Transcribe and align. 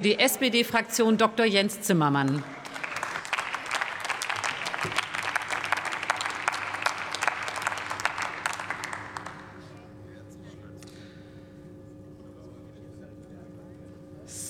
Die 0.00 0.16
SPD-Fraktion 0.16 1.16
Dr. 1.16 1.44
Jens 1.44 1.80
Zimmermann. 1.80 2.44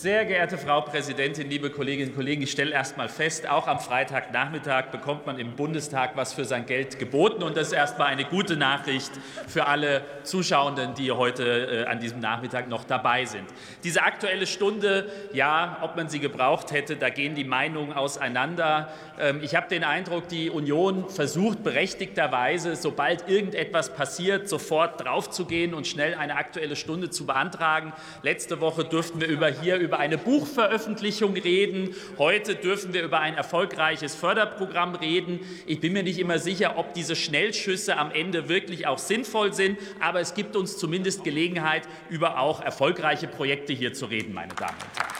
Sehr 0.00 0.24
geehrte 0.26 0.58
Frau 0.58 0.82
Präsidentin, 0.82 1.51
liebe 1.51 1.71
Kolleginnen 1.71 2.10
und 2.10 2.15
Kollegen, 2.15 2.40
ich 2.42 2.53
stelle 2.53 2.71
erst 2.71 2.97
mal 2.97 3.08
fest, 3.08 3.48
auch 3.48 3.67
am 3.67 3.80
Freitagnachmittag 3.80 4.92
bekommt 4.92 5.26
man 5.26 5.40
im 5.40 5.56
Bundestag 5.56 6.12
was 6.15 6.35
für 6.35 6.44
sein 6.44 6.67
Geld 6.67 7.01
geboten. 7.01 7.42
Und 7.42 7.56
das 7.56 7.69
ist 7.69 7.72
erst 7.72 7.98
mal 7.98 8.04
eine 8.04 8.24
gute 8.24 8.56
Nachricht 8.56 9.11
für 9.48 9.66
alle 9.66 10.03
Zuschauenden, 10.22 10.94
die 10.94 11.11
heute 11.11 11.42
äh, 11.44 11.84
an 11.87 11.98
diesem 11.98 12.21
Nachmittag 12.21 12.69
noch 12.69 12.84
dabei 12.84 13.24
sind. 13.24 13.42
Diese 13.83 14.04
Aktuelle 14.04 14.47
Stunde, 14.47 15.11
ja, 15.33 15.79
ob 15.83 15.97
man 15.97 16.09
sie 16.09 16.20
gebraucht 16.20 16.70
hätte, 16.70 16.95
da 16.95 17.10
gehen 17.10 17.34
die 17.34 17.42
Meinungen 17.42 17.93
auseinander. 17.93 18.93
Ähm, 19.19 19.41
ich 19.43 19.57
habe 19.57 19.66
den 19.66 19.83
Eindruck, 19.83 20.29
die 20.29 20.49
Union 20.49 21.10
versucht 21.10 21.65
berechtigterweise, 21.65 22.77
sobald 22.77 23.29
irgendetwas 23.29 23.93
passiert, 23.93 24.49
sofort 24.49 25.05
draufzugehen 25.05 25.74
und 25.74 25.88
schnell 25.88 26.15
eine 26.15 26.37
Aktuelle 26.37 26.77
Stunde 26.77 27.10
zu 27.10 27.27
beantragen. 27.27 27.93
Letzte 28.23 28.60
Woche 28.60 28.85
durften 28.85 29.21
wir 29.21 29.27
über 29.27 29.49
hier 29.49 29.88
über 29.88 29.98
eine 29.98 30.19
Buchveröffentlichung 30.19 31.33
reden. 31.33 31.95
Heute 32.19 32.55
dürfen 32.56 32.92
wir 32.92 33.02
über 33.02 33.20
ein 33.20 33.33
erfolgreiches 33.34 34.15
Förderprogramm 34.15 34.95
reden. 34.95 35.41
Ich 35.65 35.80
bin 35.80 35.95
mir 35.95 36.02
nicht 36.02 36.19
immer 36.19 36.38
sicher, 36.38 36.77
ob 36.77 36.92
diese 36.92 37.16
Schnellschüsse 37.16 37.96
am 37.96 38.10
Ende 38.10 38.51
wirklich 38.51 38.87
auch 38.87 38.98
sinnvoll 38.98 39.55
sind, 39.55 39.79
aber 39.98 40.20
es 40.20 40.34
gibt 40.34 40.56
uns 40.56 40.77
zumindest 40.77 41.24
Gelegenheit, 41.24 41.88
über 42.10 42.38
auch 42.38 42.60
erfolgreiche 42.60 43.29
Projekte 43.29 43.73
hier 43.73 43.95
zu 43.95 44.05
reden, 44.05 44.34
meine 44.34 44.52
Damen 44.52 44.77
und 44.77 45.01
Herren. 45.01 45.19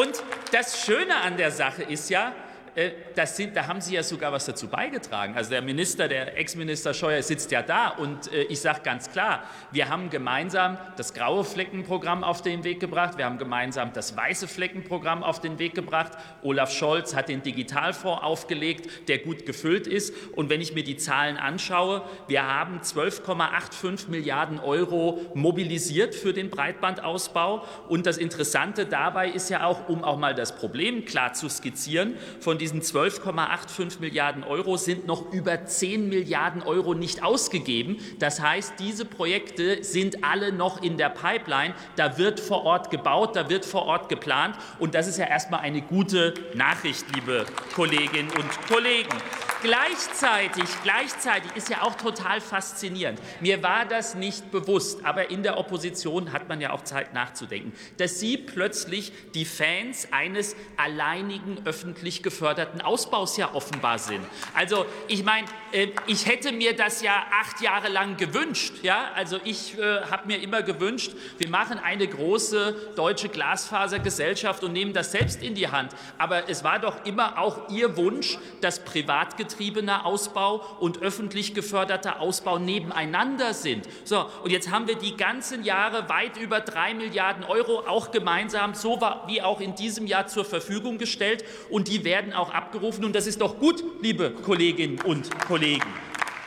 Und 0.00 0.22
das 0.52 0.84
Schöne 0.84 1.16
an 1.16 1.36
der 1.36 1.50
Sache 1.50 1.82
ist 1.82 2.10
ja, 2.10 2.32
äh, 2.78 3.26
sind, 3.26 3.56
da 3.56 3.66
haben 3.66 3.80
Sie 3.80 3.94
ja 3.94 4.02
sogar 4.04 4.32
was 4.32 4.46
dazu 4.46 4.68
beigetragen. 4.68 5.34
Also 5.34 5.50
der 5.50 5.62
Minister, 5.62 6.06
der 6.06 6.38
Ex-Minister 6.38 6.94
Scheuer 6.94 7.22
sitzt 7.22 7.50
ja 7.50 7.62
da 7.62 7.88
und 7.88 8.32
äh, 8.32 8.44
ich 8.44 8.60
sage 8.60 8.80
ganz 8.84 9.10
klar, 9.10 9.42
wir 9.72 9.88
haben 9.88 10.10
gemeinsam 10.10 10.78
das 10.96 11.12
graue 11.12 11.44
Fleckenprogramm 11.44 12.22
auf 12.22 12.40
den 12.42 12.62
Weg 12.62 12.78
gebracht, 12.78 13.18
wir 13.18 13.24
haben 13.24 13.38
gemeinsam 13.38 13.92
das 13.92 14.16
weiße 14.16 14.46
Fleckenprogramm 14.46 15.24
auf 15.24 15.40
den 15.40 15.58
Weg 15.58 15.74
gebracht. 15.74 16.12
Olaf 16.42 16.72
Scholz 16.72 17.16
hat 17.16 17.28
den 17.28 17.42
Digitalfonds 17.42 18.22
aufgelegt, 18.22 19.08
der 19.08 19.18
gut 19.18 19.44
gefüllt 19.44 19.88
ist. 19.88 20.14
Und 20.36 20.48
wenn 20.48 20.60
ich 20.60 20.72
mir 20.72 20.84
die 20.84 20.96
Zahlen 20.96 21.36
anschaue, 21.36 22.02
wir 22.28 22.44
haben 22.44 22.78
12,85 22.78 24.08
Milliarden 24.08 24.60
Euro 24.60 25.20
mobilisiert 25.34 26.14
für 26.14 26.32
den 26.32 26.48
Breitbandausbau. 26.48 27.64
Und 27.88 28.06
das 28.06 28.18
Interessante 28.18 28.86
dabei 28.86 29.28
ist 29.30 29.50
ja 29.50 29.64
auch, 29.64 29.88
um 29.88 30.04
auch 30.04 30.16
mal 30.16 30.34
das 30.34 30.54
Problem 30.54 31.04
klar 31.04 31.32
zu 31.32 31.48
skizzieren, 31.48 32.14
von 32.40 32.58
diesen 32.58 32.67
diesen 32.72 32.82
12,85 32.82 34.00
Milliarden 34.00 34.44
Euro 34.44 34.76
sind 34.76 35.06
noch 35.06 35.32
über 35.32 35.64
10 35.64 36.08
Milliarden 36.08 36.62
Euro 36.62 36.94
nicht 36.94 37.22
ausgegeben. 37.22 37.98
Das 38.18 38.40
heißt, 38.40 38.74
diese 38.78 39.04
Projekte 39.04 39.82
sind 39.82 40.22
alle 40.24 40.52
noch 40.52 40.82
in 40.82 40.98
der 40.98 41.08
Pipeline. 41.08 41.74
Da 41.96 42.18
wird 42.18 42.40
vor 42.40 42.64
Ort 42.64 42.90
gebaut, 42.90 43.36
da 43.36 43.48
wird 43.48 43.64
vor 43.64 43.86
Ort 43.86 44.08
geplant. 44.08 44.56
Und 44.78 44.94
das 44.94 45.06
ist 45.06 45.18
ja 45.18 45.26
erstmal 45.26 45.60
eine 45.60 45.80
gute 45.80 46.34
Nachricht, 46.54 47.06
liebe 47.14 47.46
Kolleginnen 47.74 48.30
und 48.30 48.66
Kollegen. 48.68 49.16
Gleichzeitig, 49.60 50.66
gleichzeitig 50.84 51.50
ist 51.56 51.68
ja 51.68 51.82
auch 51.82 51.96
total 51.96 52.40
faszinierend. 52.40 53.18
Mir 53.40 53.60
war 53.60 53.86
das 53.86 54.14
nicht 54.14 54.52
bewusst, 54.52 55.04
aber 55.04 55.32
in 55.32 55.42
der 55.42 55.58
Opposition 55.58 56.32
hat 56.32 56.48
man 56.48 56.60
ja 56.60 56.70
auch 56.70 56.84
Zeit 56.84 57.12
nachzudenken, 57.12 57.72
dass 57.96 58.20
Sie 58.20 58.36
plötzlich 58.36 59.12
die 59.34 59.44
Fans 59.44 60.12
eines 60.12 60.54
alleinigen 60.76 61.58
öffentlich 61.64 62.22
geförderten 62.22 62.80
Ausbaus 62.82 63.36
ja 63.36 63.52
offenbar 63.52 63.98
sind. 63.98 64.24
Also 64.54 64.86
ich 65.08 65.24
meine, 65.24 65.48
äh, 65.72 65.88
ich 66.06 66.26
hätte 66.26 66.52
mir 66.52 66.76
das 66.76 67.02
ja 67.02 67.24
acht 67.40 67.60
Jahre 67.60 67.88
lang 67.88 68.16
gewünscht. 68.16 68.74
Ja? 68.82 69.10
Also 69.16 69.40
ich 69.42 69.76
äh, 69.76 70.02
habe 70.02 70.28
mir 70.28 70.40
immer 70.40 70.62
gewünscht, 70.62 71.10
wir 71.38 71.48
machen 71.48 71.80
eine 71.80 72.06
große 72.06 72.92
deutsche 72.94 73.28
Glasfasergesellschaft 73.28 74.62
und 74.62 74.72
nehmen 74.72 74.92
das 74.92 75.10
selbst 75.10 75.42
in 75.42 75.56
die 75.56 75.66
Hand. 75.66 75.90
Aber 76.16 76.48
es 76.48 76.62
war 76.62 76.78
doch 76.78 77.04
immer 77.04 77.38
auch 77.38 77.68
Ihr 77.70 77.96
Wunsch, 77.96 78.38
dass 78.60 78.84
Privatgesellschaften 78.84 79.47
privatgetriebener 79.48 80.06
Ausbau 80.06 80.62
und 80.78 81.02
öffentlich 81.02 81.54
geförderter 81.54 82.20
Ausbau 82.20 82.58
nebeneinander 82.58 83.54
sind. 83.54 83.88
So, 84.04 84.26
und 84.42 84.50
jetzt 84.50 84.70
haben 84.70 84.86
wir 84.86 84.96
die 84.96 85.16
ganzen 85.16 85.64
Jahre 85.64 86.08
weit 86.08 86.36
über 86.36 86.60
drei 86.60 86.94
Milliarden 86.94 87.44
Euro 87.44 87.80
auch 87.86 88.10
gemeinsam, 88.10 88.74
so 88.74 88.98
wie 89.26 89.42
auch 89.42 89.60
in 89.60 89.74
diesem 89.74 90.06
Jahr 90.06 90.26
zur 90.26 90.44
Verfügung 90.44 90.98
gestellt. 90.98 91.44
Und 91.70 91.88
die 91.88 92.04
werden 92.04 92.32
auch 92.32 92.52
abgerufen. 92.52 93.04
Und 93.04 93.14
das 93.14 93.26
ist 93.26 93.40
doch 93.40 93.58
gut, 93.58 93.82
liebe 94.02 94.30
Kolleginnen 94.30 95.00
und 95.00 95.28
Kollegen. 95.46 95.86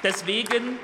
Deswegen 0.04 0.80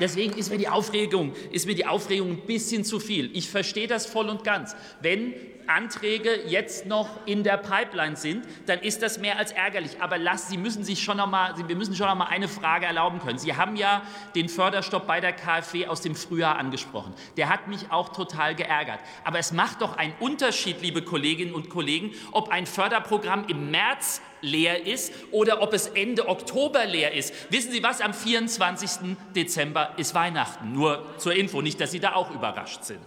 Deswegen 0.00 0.36
ist 0.36 0.50
mir, 0.50 0.58
die 0.58 0.68
Aufregung, 0.68 1.32
ist 1.50 1.66
mir 1.66 1.74
die 1.74 1.86
Aufregung 1.86 2.30
ein 2.30 2.46
bisschen 2.46 2.84
zu 2.84 2.98
viel. 2.98 3.30
Ich 3.36 3.48
verstehe 3.48 3.86
das 3.86 4.06
voll 4.06 4.28
und 4.28 4.42
ganz. 4.44 4.74
Wenn 5.00 5.34
Anträge 5.66 6.42
jetzt 6.46 6.86
noch 6.86 7.08
in 7.26 7.44
der 7.44 7.56
Pipeline 7.56 8.16
sind, 8.16 8.44
dann 8.66 8.80
ist 8.80 9.02
das 9.02 9.18
mehr 9.18 9.38
als 9.38 9.52
ärgerlich. 9.52 10.00
Aber 10.00 10.18
lass, 10.18 10.48
Sie 10.48 10.56
müssen 10.56 10.84
sich 10.84 11.02
schon 11.02 11.16
noch 11.16 11.28
mal, 11.28 11.54
wir 11.68 11.76
müssen 11.76 11.94
schon 11.94 12.06
noch 12.06 12.14
mal 12.14 12.26
eine 12.26 12.48
Frage 12.48 12.86
erlauben 12.86 13.20
können. 13.20 13.38
Sie 13.38 13.54
haben 13.54 13.76
ja 13.76 14.02
den 14.34 14.48
Förderstopp 14.48 15.06
bei 15.06 15.20
der 15.20 15.32
KfW 15.32 15.86
aus 15.86 16.00
dem 16.00 16.14
Frühjahr 16.14 16.56
angesprochen. 16.56 17.14
Der 17.36 17.48
hat 17.48 17.68
mich 17.68 17.90
auch 17.90 18.10
total 18.10 18.54
geärgert. 18.54 19.00
Aber 19.24 19.38
es 19.38 19.52
macht 19.52 19.82
doch 19.82 19.96
einen 19.96 20.14
Unterschied, 20.20 20.82
liebe 20.82 21.02
Kolleginnen 21.02 21.54
und 21.54 21.68
Kollegen, 21.68 22.12
ob 22.32 22.48
ein 22.50 22.66
Förderprogramm 22.66 23.46
im 23.48 23.70
März 23.70 24.20
leer 24.42 24.86
ist 24.86 25.12
oder 25.30 25.62
ob 25.62 25.72
es 25.72 25.86
Ende 25.86 26.28
Oktober 26.28 26.84
leer 26.84 27.14
ist. 27.14 27.32
Wissen 27.50 27.72
Sie 27.72 27.82
was? 27.82 28.00
Am 28.00 28.12
24. 28.12 29.16
Dezember 29.34 29.94
ist 29.96 30.14
Weihnachten. 30.14 30.72
Nur 30.72 31.06
zur 31.18 31.34
Info, 31.34 31.62
nicht, 31.62 31.80
dass 31.80 31.92
Sie 31.92 32.00
da 32.00 32.14
auch 32.14 32.30
überrascht 32.30 32.84
sind. 32.84 33.00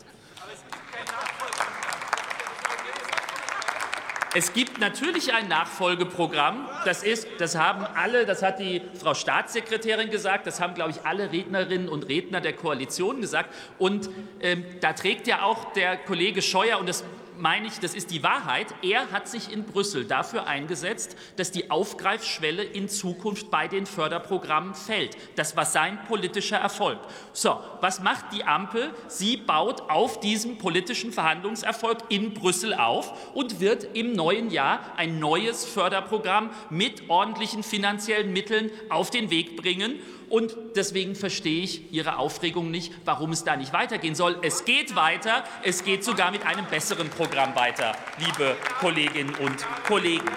Es 4.38 4.52
gibt 4.52 4.82
natürlich 4.82 5.34
ein 5.34 5.48
Nachfolgeprogramm. 5.48 6.68
Das 6.84 7.04
ist, 7.04 7.26
das 7.38 7.56
haben 7.56 7.86
alle, 7.86 8.26
das 8.26 8.44
hat 8.44 8.60
die 8.60 8.82
Frau 9.00 9.14
Staatssekretärin 9.14 10.10
gesagt, 10.10 10.46
das 10.46 10.60
haben, 10.60 10.74
glaube 10.74 10.92
ich, 10.92 11.06
alle 11.06 11.32
Rednerinnen 11.32 11.88
und 11.88 12.10
Redner 12.10 12.42
der 12.42 12.52
Koalition 12.52 13.22
gesagt. 13.22 13.56
Und 13.78 14.10
ähm, 14.42 14.66
da 14.82 14.92
trägt 14.92 15.28
ja 15.28 15.44
auch 15.44 15.72
der 15.72 15.96
Kollege 15.96 16.42
Scheuer, 16.42 16.80
und 16.80 16.90
das 16.90 17.06
meine 17.38 17.68
ich, 17.68 17.80
das 17.80 17.94
ist 17.94 18.12
die 18.12 18.24
Wahrheit. 18.24 18.68
Er 18.82 19.12
hat 19.12 19.28
sich 19.28 19.52
in 19.52 19.66
Brüssel 19.66 20.06
dafür 20.06 20.48
eingesetzt, 20.48 21.16
dass 21.36 21.52
die 21.52 21.70
Aufgreifschwelle 21.72 22.64
in 22.64 22.90
Zukunft 22.90 23.52
bei 23.52 23.68
den 23.68 23.86
Förderprogrammen 23.86 24.74
fällt. 24.76 25.18
Das 25.36 25.56
war 25.56 25.66
sein 25.66 26.00
politischer 26.08 26.58
Erfolg. 26.58 27.00
So, 27.34 27.60
was 27.82 28.02
macht 28.02 28.34
die 28.34 28.44
Ampel? 28.44 28.94
Sie 29.08 29.38
baut 29.38 29.90
auf 29.90 30.20
diesem 30.20 30.58
politischen 30.58 31.12
Verhandlungserfolg 31.12 32.00
in 32.10 32.34
Brüssel 32.34 32.74
auf 32.74 33.34
und 33.34 33.60
wird 33.60 33.96
im 33.96 34.14
neuen 34.14 34.50
Jahr 34.50 34.80
ein 34.98 35.20
neues 35.20 35.66
Förderprogramm 35.66 36.50
mit 36.70 37.10
ordentlichen 37.10 37.64
finanziellen 37.64 38.34
Mitteln 38.34 38.72
auf 38.90 39.10
den 39.10 39.30
Weg 39.30 39.58
bringen. 39.58 40.00
Und 40.30 40.56
deswegen 40.76 41.16
verstehe 41.16 41.64
ich 41.64 41.92
Ihre 41.92 42.18
Aufregung 42.18 42.72
nicht, 42.72 42.94
warum 43.06 43.32
es 43.32 43.44
da 43.44 43.56
nicht 43.56 43.74
weitergehen 43.74 44.16
soll. 44.16 44.38
Es 44.42 44.66
geht 44.66 44.96
weiter. 44.96 45.44
Es 45.64 45.84
geht 45.84 46.04
sogar 46.04 46.32
mit 46.32 46.46
einem 46.46 46.66
besseren 46.66 47.10
Programm 47.10 47.56
weiter, 47.56 47.96
liebe 48.20 48.56
Kolleginnen 48.80 49.34
und 49.36 49.66
Kollegen. 49.88 50.30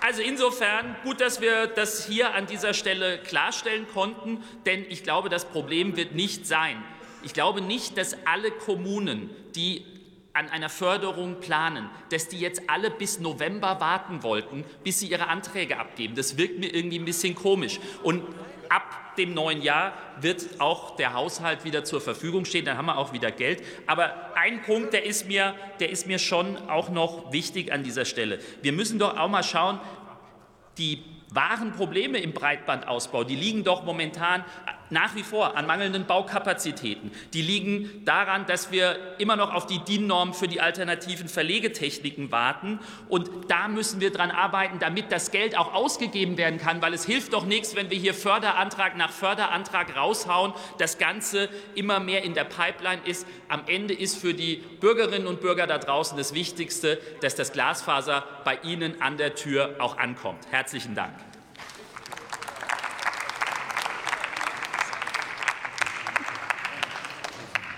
Also 0.00 0.22
insofern 0.22 0.94
gut, 1.02 1.20
dass 1.20 1.40
wir 1.40 1.66
das 1.66 2.06
hier 2.06 2.34
an 2.34 2.46
dieser 2.46 2.74
Stelle 2.74 3.18
klarstellen 3.18 3.86
konnten, 3.92 4.42
denn 4.64 4.84
ich 4.88 5.02
glaube, 5.02 5.28
das 5.28 5.46
Problem 5.46 5.96
wird 5.96 6.14
nicht 6.14 6.46
sein. 6.46 6.82
Ich 7.24 7.32
glaube 7.32 7.60
nicht, 7.60 7.98
dass 7.98 8.16
alle 8.24 8.52
Kommunen, 8.52 9.30
die 9.56 9.84
an 10.36 10.50
einer 10.50 10.68
Förderung 10.68 11.40
planen, 11.40 11.88
dass 12.10 12.28
die 12.28 12.38
jetzt 12.38 12.68
alle 12.68 12.90
bis 12.90 13.20
November 13.20 13.80
warten 13.80 14.22
wollten, 14.22 14.64
bis 14.84 15.00
sie 15.00 15.06
ihre 15.06 15.28
Anträge 15.28 15.78
abgeben. 15.78 16.14
Das 16.14 16.36
wirkt 16.36 16.60
mir 16.60 16.72
irgendwie 16.72 16.98
ein 16.98 17.06
bisschen 17.06 17.34
komisch. 17.34 17.80
Und 18.02 18.22
ab 18.68 19.16
dem 19.16 19.32
neuen 19.32 19.62
Jahr 19.62 19.94
wird 20.20 20.60
auch 20.60 20.96
der 20.96 21.14
Haushalt 21.14 21.64
wieder 21.64 21.84
zur 21.84 22.02
Verfügung 22.02 22.44
stehen, 22.44 22.66
dann 22.66 22.76
haben 22.76 22.86
wir 22.86 22.98
auch 22.98 23.14
wieder 23.14 23.30
Geld. 23.30 23.62
Aber 23.86 24.36
ein 24.36 24.62
Punkt, 24.62 24.92
der 24.92 25.04
ist 25.06 25.26
mir, 25.26 25.54
der 25.80 25.88
ist 25.88 26.06
mir 26.06 26.18
schon 26.18 26.56
auch 26.68 26.90
noch 26.90 27.32
wichtig 27.32 27.72
an 27.72 27.82
dieser 27.82 28.04
Stelle. 28.04 28.38
Wir 28.60 28.72
müssen 28.72 28.98
doch 28.98 29.16
auch 29.16 29.28
mal 29.28 29.42
schauen, 29.42 29.80
die 30.76 31.02
wahren 31.30 31.72
Probleme 31.72 32.18
im 32.18 32.32
Breitbandausbau, 32.32 33.24
die 33.24 33.36
liegen 33.36 33.64
doch 33.64 33.84
momentan 33.84 34.44
nach 34.90 35.14
wie 35.14 35.22
vor 35.22 35.56
an 35.56 35.66
mangelnden 35.66 36.06
Baukapazitäten. 36.06 37.10
Die 37.32 37.42
liegen 37.42 38.04
daran, 38.04 38.46
dass 38.46 38.70
wir 38.70 38.96
immer 39.18 39.36
noch 39.36 39.52
auf 39.52 39.66
die 39.66 39.78
DIN-Norm 39.78 40.34
für 40.34 40.48
die 40.48 40.60
alternativen 40.60 41.28
Verlegetechniken 41.28 42.30
warten. 42.30 42.78
Und 43.08 43.30
da 43.48 43.68
müssen 43.68 44.00
wir 44.00 44.10
dran 44.10 44.30
arbeiten, 44.30 44.78
damit 44.78 45.12
das 45.12 45.30
Geld 45.30 45.56
auch 45.56 45.74
ausgegeben 45.74 46.36
werden 46.36 46.58
kann, 46.58 46.82
weil 46.82 46.94
es 46.94 47.04
hilft 47.04 47.32
doch 47.32 47.44
nichts, 47.44 47.76
wenn 47.76 47.90
wir 47.90 47.98
hier 47.98 48.14
Förderantrag 48.14 48.96
nach 48.96 49.10
Förderantrag 49.10 49.96
raushauen, 49.96 50.52
das 50.78 50.98
Ganze 50.98 51.48
immer 51.74 52.00
mehr 52.00 52.22
in 52.22 52.34
der 52.34 52.44
Pipeline 52.44 53.00
ist. 53.04 53.26
Am 53.48 53.62
Ende 53.66 53.94
ist 53.94 54.16
für 54.18 54.34
die 54.34 54.56
Bürgerinnen 54.80 55.26
und 55.26 55.40
Bürger 55.40 55.66
da 55.66 55.78
draußen 55.78 56.16
das 56.16 56.34
Wichtigste, 56.34 57.00
dass 57.20 57.34
das 57.34 57.52
Glasfaser 57.52 58.24
bei 58.44 58.58
Ihnen 58.62 59.00
an 59.00 59.16
der 59.16 59.34
Tür 59.34 59.76
auch 59.78 59.98
ankommt. 59.98 60.46
Herzlichen 60.50 60.94
Dank. 60.94 61.14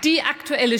Die 0.05 0.21
Aktuelle 0.21 0.79